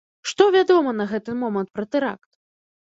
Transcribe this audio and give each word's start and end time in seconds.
Што 0.29 0.47
вядома 0.55 0.95
на 1.03 1.07
гэты 1.11 1.39
момант 1.43 1.69
пра 1.79 1.85
тэракт? 1.97 2.29